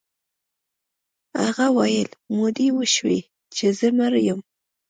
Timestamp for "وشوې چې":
2.77-3.65